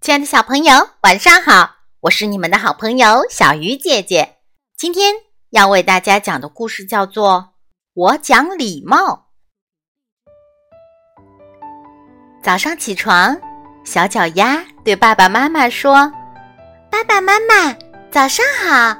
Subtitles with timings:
[0.00, 0.72] 亲爱的小朋友，
[1.02, 1.72] 晚上好！
[2.00, 4.36] 我是你们的好朋友小鱼姐姐。
[4.74, 5.12] 今天
[5.50, 7.32] 要为大家讲的故事叫做
[7.92, 8.96] 《我讲礼貌》。
[12.42, 13.38] 早上起床，
[13.84, 16.10] 小脚丫对爸爸妈妈说
[16.90, 17.76] ：“爸爸妈妈，
[18.10, 18.98] 早上好！”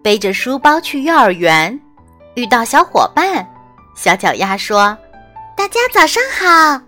[0.00, 1.76] 背着书包去幼儿园，
[2.36, 3.44] 遇到小伙伴，
[3.96, 4.96] 小脚丫说
[5.58, 6.80] ：“大家早上好！”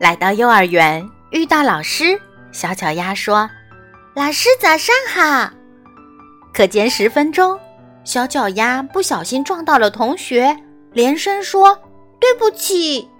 [0.00, 1.06] 来到幼儿园。
[1.34, 2.16] 遇到老师，
[2.52, 3.50] 小脚丫说
[4.14, 5.50] ：“老师早上好。”
[6.54, 7.58] 课间十分钟，
[8.04, 10.56] 小脚丫不小心撞到了同学，
[10.92, 11.76] 连声说
[12.20, 13.10] ：“对不起。”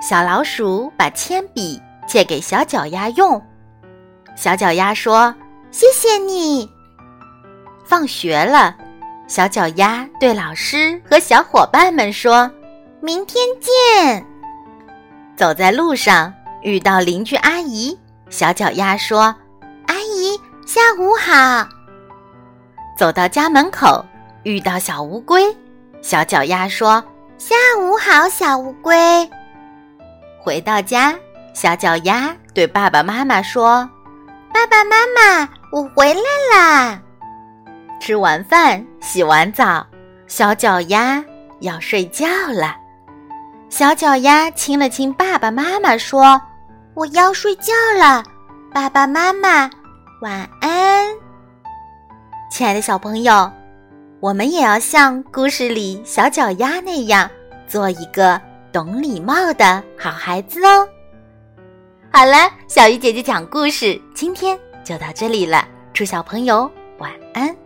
[0.00, 3.42] 小老鼠把铅笔借给小脚丫用，
[4.36, 5.34] 小脚丫说
[5.72, 6.70] ：“谢谢你。”
[7.84, 8.76] 放学了，
[9.26, 12.48] 小脚丫对老师和小伙伴们说
[13.02, 14.24] ：“明天见。”
[15.34, 16.32] 走在路上。
[16.62, 17.98] 遇到邻居阿姨，
[18.30, 19.34] 小脚丫说
[19.86, 21.68] ：“阿姨，下午好。”
[22.96, 24.04] 走到家门口，
[24.44, 25.54] 遇到小乌龟，
[26.00, 27.02] 小脚丫说
[27.36, 29.28] ：“下午好，小乌龟。”
[30.40, 31.14] 回到家，
[31.52, 33.88] 小脚丫对爸爸妈妈说
[34.54, 36.20] ：“爸爸妈妈，我回来
[36.54, 37.00] 啦。”
[38.00, 39.84] 吃完饭，洗完澡，
[40.28, 41.24] 小脚丫
[41.60, 42.76] 要睡觉了。
[43.68, 46.40] 小脚丫亲了亲爸爸妈妈，说。
[46.94, 48.22] 我要睡觉了，
[48.70, 49.70] 爸爸妈妈
[50.20, 51.06] 晚安。
[52.50, 53.50] 亲爱的小朋友，
[54.20, 57.30] 我们也要像故事里小脚丫那样，
[57.66, 58.38] 做一个
[58.70, 60.86] 懂礼貌的好孩子哦。
[62.12, 67.56] 好了，小鱼姐姐讲故事，今天就到这里了，祝小朋友晚安。